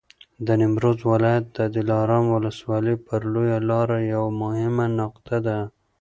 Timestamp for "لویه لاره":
3.33-3.97